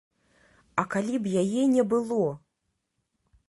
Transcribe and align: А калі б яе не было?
А 0.83 0.85
калі 0.93 1.15
б 1.25 1.35
яе 1.41 1.63
не 1.75 1.83
было? 1.91 2.25